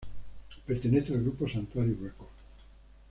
Pertenece 0.65 1.13
al 1.13 1.21
grupo 1.21 1.47
Sanctuary 1.47 1.93
Records. 1.93 2.41